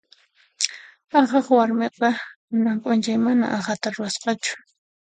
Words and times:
Aqhaq 1.21 1.47
warmiqa 1.57 2.09
kunan 2.47 2.77
p'unchay 2.83 3.17
mana 3.25 3.45
aqhata 3.57 3.87
ruwasqachu. 3.95 4.53